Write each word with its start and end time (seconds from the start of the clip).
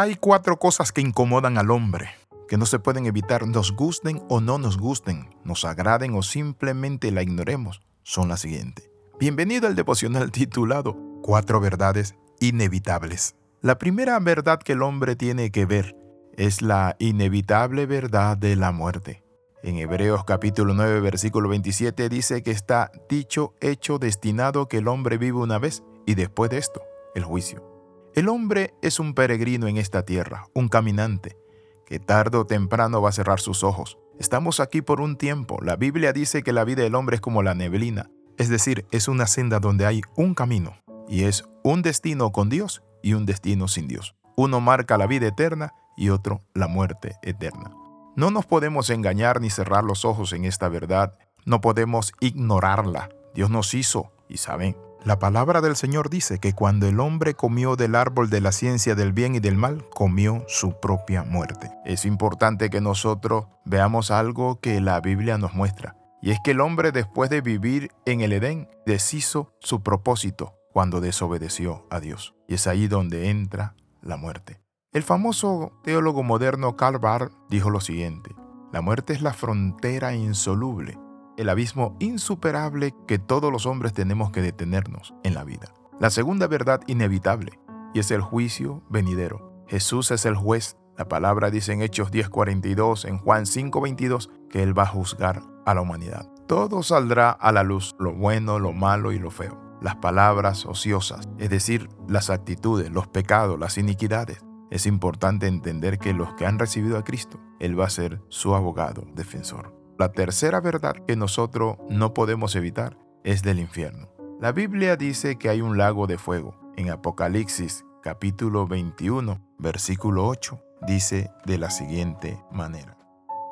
Hay 0.00 0.14
cuatro 0.14 0.58
cosas 0.58 0.92
que 0.92 1.02
incomodan 1.02 1.58
al 1.58 1.70
hombre, 1.70 2.08
que 2.48 2.56
no 2.56 2.64
se 2.64 2.78
pueden 2.78 3.04
evitar, 3.04 3.46
nos 3.46 3.72
gusten 3.72 4.22
o 4.30 4.40
no 4.40 4.56
nos 4.56 4.78
gusten, 4.78 5.36
nos 5.44 5.66
agraden 5.66 6.14
o 6.14 6.22
simplemente 6.22 7.10
la 7.10 7.20
ignoremos. 7.20 7.82
Son 8.02 8.30
las 8.30 8.40
siguientes. 8.40 8.88
Bienvenido 9.18 9.66
al 9.66 9.74
devocional 9.74 10.32
titulado 10.32 10.96
Cuatro 11.20 11.60
verdades 11.60 12.14
inevitables. 12.40 13.34
La 13.60 13.76
primera 13.76 14.18
verdad 14.20 14.58
que 14.58 14.72
el 14.72 14.80
hombre 14.80 15.16
tiene 15.16 15.50
que 15.50 15.66
ver 15.66 15.94
es 16.34 16.62
la 16.62 16.96
inevitable 16.98 17.84
verdad 17.84 18.38
de 18.38 18.56
la 18.56 18.72
muerte. 18.72 19.22
En 19.62 19.76
Hebreos 19.76 20.24
capítulo 20.24 20.72
9 20.72 20.98
versículo 21.00 21.50
27 21.50 22.08
dice 22.08 22.42
que 22.42 22.52
está 22.52 22.90
dicho, 23.10 23.52
hecho, 23.60 23.98
destinado 23.98 24.66
que 24.66 24.78
el 24.78 24.88
hombre 24.88 25.18
vive 25.18 25.36
una 25.36 25.58
vez 25.58 25.82
y 26.06 26.14
después 26.14 26.50
de 26.50 26.56
esto, 26.56 26.80
el 27.14 27.24
juicio. 27.24 27.79
El 28.20 28.28
hombre 28.28 28.74
es 28.82 29.00
un 29.00 29.14
peregrino 29.14 29.66
en 29.66 29.78
esta 29.78 30.04
tierra, 30.04 30.44
un 30.54 30.68
caminante, 30.68 31.38
que 31.86 31.98
tarde 31.98 32.36
o 32.36 32.44
temprano 32.44 33.00
va 33.00 33.08
a 33.08 33.12
cerrar 33.12 33.40
sus 33.40 33.64
ojos. 33.64 33.96
Estamos 34.18 34.60
aquí 34.60 34.82
por 34.82 35.00
un 35.00 35.16
tiempo. 35.16 35.56
La 35.62 35.76
Biblia 35.76 36.12
dice 36.12 36.42
que 36.42 36.52
la 36.52 36.64
vida 36.64 36.82
del 36.82 36.96
hombre 36.96 37.14
es 37.14 37.22
como 37.22 37.42
la 37.42 37.54
neblina, 37.54 38.10
es 38.36 38.50
decir, 38.50 38.84
es 38.90 39.08
una 39.08 39.26
senda 39.26 39.58
donde 39.58 39.86
hay 39.86 40.02
un 40.16 40.34
camino, 40.34 40.76
y 41.08 41.22
es 41.22 41.44
un 41.64 41.80
destino 41.80 42.30
con 42.30 42.50
Dios 42.50 42.82
y 43.02 43.14
un 43.14 43.24
destino 43.24 43.68
sin 43.68 43.88
Dios. 43.88 44.14
Uno 44.36 44.60
marca 44.60 44.98
la 44.98 45.06
vida 45.06 45.28
eterna 45.28 45.72
y 45.96 46.10
otro 46.10 46.44
la 46.52 46.68
muerte 46.68 47.16
eterna. 47.22 47.74
No 48.16 48.30
nos 48.30 48.44
podemos 48.44 48.90
engañar 48.90 49.40
ni 49.40 49.48
cerrar 49.48 49.82
los 49.82 50.04
ojos 50.04 50.34
en 50.34 50.44
esta 50.44 50.68
verdad, 50.68 51.16
no 51.46 51.62
podemos 51.62 52.12
ignorarla. 52.20 53.08
Dios 53.34 53.48
nos 53.48 53.72
hizo, 53.72 54.12
y 54.28 54.36
saben, 54.36 54.76
la 55.02 55.18
palabra 55.18 55.62
del 55.62 55.76
Señor 55.76 56.10
dice 56.10 56.38
que 56.38 56.52
cuando 56.52 56.86
el 56.86 57.00
hombre 57.00 57.34
comió 57.34 57.74
del 57.74 57.94
árbol 57.94 58.28
de 58.28 58.42
la 58.42 58.52
ciencia 58.52 58.94
del 58.94 59.12
bien 59.12 59.34
y 59.34 59.40
del 59.40 59.56
mal, 59.56 59.88
comió 59.88 60.44
su 60.46 60.78
propia 60.78 61.22
muerte. 61.22 61.70
Es 61.86 62.04
importante 62.04 62.68
que 62.68 62.82
nosotros 62.82 63.46
veamos 63.64 64.10
algo 64.10 64.60
que 64.60 64.80
la 64.82 65.00
Biblia 65.00 65.38
nos 65.38 65.54
muestra, 65.54 65.96
y 66.20 66.32
es 66.32 66.38
que 66.44 66.50
el 66.50 66.60
hombre 66.60 66.92
después 66.92 67.30
de 67.30 67.40
vivir 67.40 67.90
en 68.04 68.20
el 68.20 68.32
Edén 68.32 68.68
deshizo 68.84 69.54
su 69.60 69.82
propósito 69.82 70.54
cuando 70.70 71.00
desobedeció 71.00 71.86
a 71.90 71.98
Dios. 71.98 72.34
Y 72.46 72.54
es 72.54 72.66
ahí 72.66 72.86
donde 72.86 73.30
entra 73.30 73.74
la 74.02 74.18
muerte. 74.18 74.60
El 74.92 75.02
famoso 75.02 75.72
teólogo 75.82 76.22
moderno 76.22 76.76
Karl 76.76 76.98
Barth 76.98 77.32
dijo 77.48 77.70
lo 77.70 77.80
siguiente, 77.80 78.34
la 78.70 78.82
muerte 78.82 79.14
es 79.14 79.22
la 79.22 79.32
frontera 79.32 80.14
insoluble, 80.14 80.98
el 81.40 81.48
abismo 81.48 81.96
insuperable 82.00 82.94
que 83.08 83.18
todos 83.18 83.50
los 83.50 83.64
hombres 83.64 83.94
tenemos 83.94 84.30
que 84.30 84.42
detenernos 84.42 85.14
en 85.24 85.32
la 85.32 85.42
vida. 85.42 85.72
La 85.98 86.10
segunda 86.10 86.46
verdad 86.46 86.82
inevitable, 86.86 87.58
y 87.94 88.00
es 88.00 88.10
el 88.10 88.20
juicio 88.20 88.82
venidero. 88.90 89.64
Jesús 89.66 90.10
es 90.10 90.26
el 90.26 90.36
juez. 90.36 90.76
La 90.98 91.08
palabra 91.08 91.50
dice 91.50 91.72
en 91.72 91.80
Hechos 91.80 92.10
10:42, 92.10 93.06
en 93.06 93.16
Juan 93.16 93.46
5:22, 93.46 94.28
que 94.50 94.62
Él 94.62 94.78
va 94.78 94.82
a 94.82 94.88
juzgar 94.88 95.42
a 95.64 95.72
la 95.72 95.80
humanidad. 95.80 96.30
Todo 96.46 96.82
saldrá 96.82 97.30
a 97.30 97.52
la 97.52 97.62
luz, 97.62 97.96
lo 97.98 98.12
bueno, 98.12 98.58
lo 98.58 98.74
malo 98.74 99.10
y 99.10 99.18
lo 99.18 99.30
feo. 99.30 99.58
Las 99.80 99.96
palabras 99.96 100.66
ociosas, 100.66 101.26
es 101.38 101.48
decir, 101.48 101.88
las 102.06 102.28
actitudes, 102.28 102.90
los 102.90 103.06
pecados, 103.08 103.58
las 103.58 103.78
iniquidades 103.78 104.44
es 104.70 104.84
importante 104.84 105.46
entender 105.46 105.98
que 105.98 106.12
los 106.12 106.34
que 106.34 106.44
han 106.44 106.58
recibido 106.58 106.98
a 106.98 107.04
Cristo, 107.04 107.40
Él 107.60 107.80
va 107.80 107.86
a 107.86 107.90
ser 107.90 108.20
su 108.28 108.54
abogado, 108.54 109.04
defensor. 109.14 109.79
La 110.00 110.12
tercera 110.12 110.62
verdad 110.62 110.96
que 111.06 111.14
nosotros 111.14 111.76
no 111.90 112.14
podemos 112.14 112.56
evitar 112.56 112.96
es 113.22 113.42
del 113.42 113.58
infierno. 113.58 114.08
La 114.40 114.50
Biblia 114.50 114.96
dice 114.96 115.36
que 115.36 115.50
hay 115.50 115.60
un 115.60 115.76
lago 115.76 116.06
de 116.06 116.16
fuego. 116.16 116.54
En 116.78 116.88
Apocalipsis 116.88 117.84
capítulo 118.02 118.66
21, 118.66 119.38
versículo 119.58 120.26
8, 120.26 120.58
dice 120.86 121.30
de 121.44 121.58
la 121.58 121.68
siguiente 121.68 122.42
manera. 122.50 122.96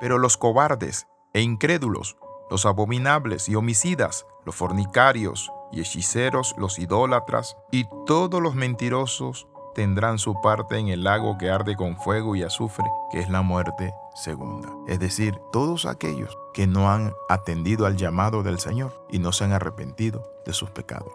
Pero 0.01 0.17
los 0.17 0.39
cobardes 0.39 1.07
e 1.35 1.43
incrédulos, 1.43 2.17
los 2.51 2.65
abominables 2.65 3.51
y 3.51 3.55
homicidas, 3.55 4.25
los 4.47 4.57
fornicarios 4.57 5.53
y 5.71 5.81
hechiceros, 5.81 6.55
los 6.57 6.79
idólatras 6.79 7.59
y 7.71 7.85
todos 8.07 8.41
los 8.41 8.55
mentirosos 8.55 9.49
tendrán 9.79 10.19
su 10.19 10.35
parte 10.41 10.77
en 10.77 10.89
el 10.89 11.05
lago 11.05 11.39
que 11.39 11.51
arde 11.51 11.77
con 11.77 11.97
fuego 11.97 12.35
y 12.35 12.43
azufre, 12.43 12.85
que 13.13 13.21
es 13.21 13.31
la 13.31 13.43
muerte 13.43 13.95
segunda. 14.13 14.69
Es 14.89 14.99
decir, 14.99 15.41
todos 15.53 15.87
aquellos 15.87 16.37
que 16.53 16.67
no 16.67 16.91
han 16.91 17.13
atendido 17.29 17.87
al 17.87 17.97
llamado 17.97 18.43
del 18.43 18.59
Señor 18.59 19.07
y 19.09 19.21
no 19.21 19.31
se 19.31 19.45
han 19.45 19.53
arrepentido 19.53 20.33
de 20.45 20.53
sus 20.53 20.73
pecados. 20.73 21.13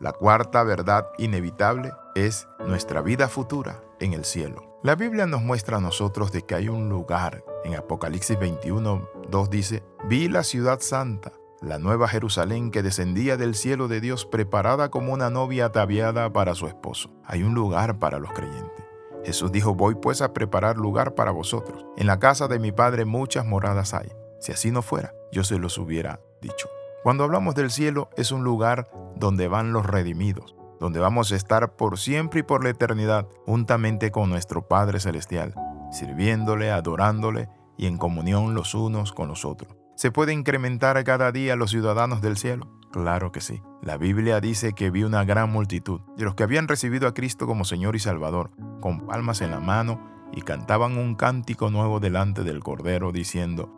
La 0.00 0.12
cuarta 0.12 0.64
verdad 0.64 1.06
inevitable 1.18 1.92
es 2.16 2.48
nuestra 2.66 3.00
vida 3.00 3.28
futura 3.28 3.80
en 4.00 4.12
el 4.12 4.24
cielo. 4.24 4.80
La 4.82 4.96
Biblia 4.96 5.26
nos 5.26 5.42
muestra 5.42 5.76
a 5.76 5.80
nosotros 5.80 6.32
de 6.32 6.42
que 6.42 6.56
hay 6.56 6.68
un 6.68 6.88
lugar. 6.88 7.44
En 7.62 7.76
Apocalipsis 7.76 8.36
21, 8.40 9.08
2 9.28 9.50
dice, 9.50 9.84
vi 10.08 10.28
la 10.28 10.42
ciudad 10.42 10.80
santa 10.80 11.30
la 11.62 11.78
nueva 11.78 12.08
Jerusalén 12.08 12.70
que 12.70 12.82
descendía 12.82 13.36
del 13.36 13.54
cielo 13.54 13.86
de 13.86 14.00
Dios 14.00 14.24
preparada 14.24 14.90
como 14.90 15.12
una 15.12 15.28
novia 15.28 15.66
ataviada 15.66 16.32
para 16.32 16.54
su 16.54 16.66
esposo. 16.66 17.10
Hay 17.24 17.42
un 17.42 17.54
lugar 17.54 17.98
para 17.98 18.18
los 18.18 18.32
creyentes. 18.32 18.84
Jesús 19.24 19.52
dijo, 19.52 19.74
voy 19.74 19.94
pues 19.94 20.22
a 20.22 20.32
preparar 20.32 20.76
lugar 20.76 21.14
para 21.14 21.30
vosotros. 21.30 21.84
En 21.98 22.06
la 22.06 22.18
casa 22.18 22.48
de 22.48 22.58
mi 22.58 22.72
Padre 22.72 23.04
muchas 23.04 23.44
moradas 23.44 23.92
hay. 23.92 24.10
Si 24.40 24.52
así 24.52 24.70
no 24.70 24.80
fuera, 24.80 25.14
yo 25.30 25.44
se 25.44 25.58
los 25.58 25.76
hubiera 25.76 26.20
dicho. 26.40 26.68
Cuando 27.02 27.24
hablamos 27.24 27.54
del 27.54 27.70
cielo, 27.70 28.08
es 28.16 28.32
un 28.32 28.42
lugar 28.42 28.90
donde 29.16 29.48
van 29.48 29.72
los 29.72 29.84
redimidos, 29.84 30.56
donde 30.80 31.00
vamos 31.00 31.30
a 31.32 31.36
estar 31.36 31.76
por 31.76 31.98
siempre 31.98 32.40
y 32.40 32.42
por 32.42 32.64
la 32.64 32.70
eternidad, 32.70 33.26
juntamente 33.44 34.10
con 34.10 34.30
nuestro 34.30 34.66
Padre 34.66 35.00
Celestial, 35.00 35.54
sirviéndole, 35.92 36.70
adorándole 36.70 37.48
y 37.76 37.86
en 37.86 37.98
comunión 37.98 38.54
los 38.54 38.74
unos 38.74 39.12
con 39.12 39.28
los 39.28 39.44
otros. 39.44 39.79
¿Se 40.00 40.10
puede 40.10 40.32
incrementar 40.32 41.04
cada 41.04 41.30
día 41.30 41.56
los 41.56 41.72
ciudadanos 41.72 42.22
del 42.22 42.38
cielo? 42.38 42.66
Claro 42.90 43.32
que 43.32 43.42
sí. 43.42 43.60
La 43.82 43.98
Biblia 43.98 44.40
dice 44.40 44.72
que 44.72 44.90
vi 44.90 45.04
una 45.04 45.24
gran 45.24 45.52
multitud 45.52 46.00
de 46.16 46.24
los 46.24 46.34
que 46.34 46.42
habían 46.42 46.68
recibido 46.68 47.06
a 47.06 47.12
Cristo 47.12 47.46
como 47.46 47.66
Señor 47.66 47.96
y 47.96 47.98
Salvador, 47.98 48.50
con 48.80 49.06
palmas 49.06 49.42
en 49.42 49.50
la 49.50 49.60
mano, 49.60 50.00
y 50.32 50.40
cantaban 50.40 50.96
un 50.96 51.16
cántico 51.16 51.68
nuevo 51.68 52.00
delante 52.00 52.44
del 52.44 52.60
Cordero, 52.60 53.12
diciendo, 53.12 53.68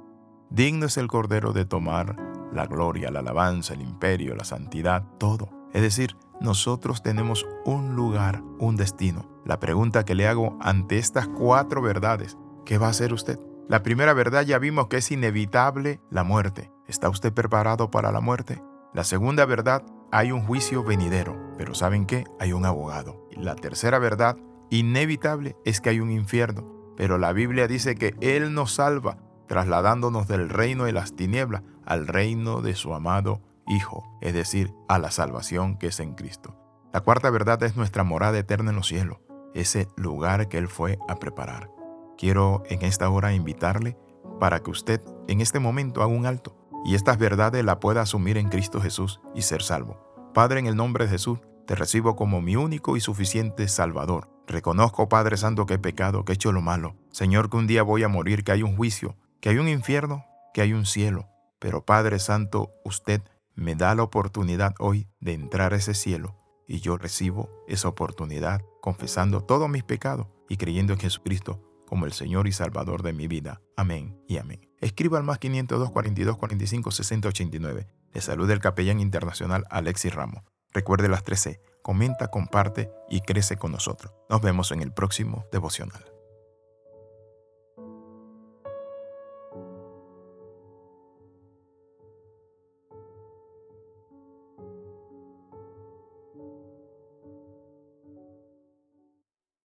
Digno 0.48 0.86
es 0.86 0.96
el 0.96 1.08
Cordero 1.08 1.52
de 1.52 1.64
tomar 1.64 2.14
la 2.52 2.66
gloria, 2.66 3.10
la 3.10 3.18
alabanza, 3.18 3.74
el 3.74 3.80
imperio, 3.80 4.36
la 4.36 4.44
santidad, 4.44 5.02
todo. 5.18 5.50
Es 5.72 5.82
decir, 5.82 6.16
nosotros 6.40 7.02
tenemos 7.02 7.48
un 7.64 7.96
lugar, 7.96 8.44
un 8.60 8.76
destino. 8.76 9.28
La 9.44 9.58
pregunta 9.58 10.04
que 10.04 10.14
le 10.14 10.28
hago 10.28 10.56
ante 10.60 10.98
estas 10.98 11.26
cuatro 11.26 11.82
verdades, 11.82 12.38
¿qué 12.64 12.78
va 12.78 12.86
a 12.86 12.90
hacer 12.90 13.12
usted? 13.12 13.40
La 13.68 13.82
primera 13.82 14.12
verdad 14.12 14.42
ya 14.42 14.58
vimos 14.58 14.88
que 14.88 14.98
es 14.98 15.10
inevitable 15.10 16.00
la 16.10 16.24
muerte. 16.24 16.70
¿Está 16.88 17.08
usted 17.08 17.32
preparado 17.32 17.90
para 17.90 18.12
la 18.12 18.20
muerte? 18.20 18.62
La 18.92 19.04
segunda 19.04 19.46
verdad, 19.46 19.82
hay 20.10 20.32
un 20.32 20.42
juicio 20.42 20.84
venidero, 20.84 21.54
pero 21.56 21.74
¿saben 21.74 22.04
qué? 22.04 22.24
Hay 22.38 22.52
un 22.52 22.66
abogado. 22.66 23.26
la 23.36 23.54
tercera 23.54 23.98
verdad, 23.98 24.36
inevitable, 24.68 25.56
es 25.64 25.80
que 25.80 25.88
hay 25.88 26.00
un 26.00 26.10
infierno, 26.10 26.94
pero 26.96 27.16
la 27.16 27.32
Biblia 27.32 27.66
dice 27.66 27.94
que 27.94 28.14
Él 28.20 28.52
nos 28.52 28.74
salva, 28.74 29.16
trasladándonos 29.48 30.28
del 30.28 30.50
reino 30.50 30.84
de 30.84 30.92
las 30.92 31.16
tinieblas 31.16 31.62
al 31.86 32.06
reino 32.06 32.60
de 32.60 32.74
su 32.74 32.94
amado 32.94 33.40
Hijo, 33.66 34.04
es 34.20 34.34
decir, 34.34 34.74
a 34.88 34.98
la 34.98 35.10
salvación 35.10 35.78
que 35.78 35.86
es 35.86 36.00
en 36.00 36.14
Cristo. 36.14 36.56
La 36.92 37.00
cuarta 37.00 37.30
verdad 37.30 37.62
es 37.62 37.76
nuestra 37.76 38.04
morada 38.04 38.38
eterna 38.38 38.70
en 38.70 38.76
los 38.76 38.88
cielos, 38.88 39.18
ese 39.54 39.88
lugar 39.96 40.48
que 40.48 40.58
Él 40.58 40.68
fue 40.68 40.98
a 41.08 41.16
preparar. 41.16 41.70
Quiero 42.18 42.62
en 42.68 42.82
esta 42.82 43.08
hora 43.10 43.34
invitarle 43.34 43.96
para 44.38 44.62
que 44.62 44.70
usted 44.70 45.00
en 45.28 45.40
este 45.40 45.58
momento 45.58 46.02
haga 46.02 46.12
un 46.12 46.26
alto 46.26 46.56
y 46.84 46.94
estas 46.94 47.18
verdades 47.18 47.64
la 47.64 47.80
pueda 47.80 48.02
asumir 48.02 48.36
en 48.36 48.48
Cristo 48.48 48.80
Jesús 48.80 49.20
y 49.34 49.42
ser 49.42 49.62
salvo. 49.62 50.30
Padre, 50.34 50.60
en 50.60 50.66
el 50.66 50.76
nombre 50.76 51.04
de 51.04 51.10
Jesús, 51.10 51.38
te 51.66 51.74
recibo 51.74 52.16
como 52.16 52.40
mi 52.40 52.56
único 52.56 52.96
y 52.96 53.00
suficiente 53.00 53.68
Salvador. 53.68 54.28
Reconozco, 54.46 55.08
Padre 55.08 55.36
Santo, 55.36 55.66
que 55.66 55.74
he 55.74 55.78
pecado, 55.78 56.24
que 56.24 56.32
he 56.32 56.34
hecho 56.34 56.52
lo 56.52 56.60
malo. 56.60 56.96
Señor, 57.10 57.50
que 57.50 57.56
un 57.56 57.66
día 57.66 57.82
voy 57.82 58.02
a 58.02 58.08
morir, 58.08 58.42
que 58.42 58.52
hay 58.52 58.62
un 58.62 58.76
juicio, 58.76 59.16
que 59.40 59.50
hay 59.50 59.58
un 59.58 59.68
infierno, 59.68 60.24
que 60.52 60.62
hay 60.62 60.72
un 60.72 60.86
cielo. 60.86 61.28
Pero 61.58 61.84
Padre 61.84 62.18
Santo, 62.18 62.72
usted 62.84 63.22
me 63.54 63.74
da 63.76 63.94
la 63.94 64.02
oportunidad 64.02 64.74
hoy 64.78 65.06
de 65.20 65.34
entrar 65.34 65.72
a 65.72 65.76
ese 65.76 65.94
cielo 65.94 66.36
y 66.66 66.80
yo 66.80 66.96
recibo 66.96 67.50
esa 67.68 67.88
oportunidad 67.88 68.62
confesando 68.80 69.42
todos 69.42 69.68
mis 69.68 69.84
pecados 69.84 70.26
y 70.48 70.56
creyendo 70.56 70.92
en 70.92 70.98
Jesucristo 70.98 71.60
como 71.92 72.06
el 72.06 72.14
Señor 72.14 72.48
y 72.48 72.52
Salvador 72.52 73.02
de 73.02 73.12
mi 73.12 73.28
vida. 73.28 73.60
Amén 73.76 74.18
y 74.26 74.38
amén. 74.38 74.66
Escriba 74.80 75.18
al 75.18 75.24
más 75.24 75.38
502 75.38 75.90
42 75.90 76.38
45 76.38 76.90
60 76.90 77.28
89. 77.28 77.86
Le 78.14 78.20
saluda 78.22 78.54
el 78.54 78.60
capellán 78.60 78.98
internacional 78.98 79.66
Alexis 79.68 80.14
Ramos. 80.14 80.42
Recuerde 80.72 81.10
las 81.10 81.22
13. 81.22 81.60
Comenta, 81.82 82.28
comparte 82.28 82.90
y 83.10 83.20
crece 83.20 83.58
con 83.58 83.72
nosotros. 83.72 84.14
Nos 84.30 84.40
vemos 84.40 84.72
en 84.72 84.80
el 84.80 84.94
próximo 84.94 85.44
devocional. 85.52 86.02